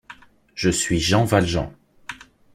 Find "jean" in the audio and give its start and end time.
0.99-1.25